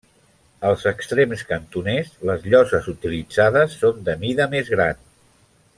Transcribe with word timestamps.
Als 0.69 0.85
extrems 0.91 1.43
cantoners, 1.51 2.09
les 2.31 2.49
lloses 2.55 2.89
utilitzades 2.95 3.77
són 3.83 4.01
de 4.09 4.17
mida 4.25 4.49
més 4.55 4.73
gran. 4.77 5.05